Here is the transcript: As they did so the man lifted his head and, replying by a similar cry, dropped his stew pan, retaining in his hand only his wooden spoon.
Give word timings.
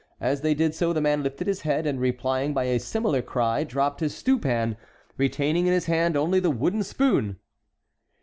As 0.19 0.41
they 0.41 0.55
did 0.55 0.73
so 0.73 0.93
the 0.93 0.99
man 0.99 1.21
lifted 1.21 1.45
his 1.45 1.61
head 1.61 1.85
and, 1.85 1.99
replying 2.01 2.55
by 2.55 2.63
a 2.63 2.79
similar 2.79 3.21
cry, 3.21 3.63
dropped 3.63 3.99
his 3.99 4.15
stew 4.15 4.39
pan, 4.39 4.75
retaining 5.15 5.67
in 5.67 5.73
his 5.73 5.85
hand 5.85 6.17
only 6.17 6.39
his 6.41 6.49
wooden 6.49 6.81
spoon. 6.81 7.37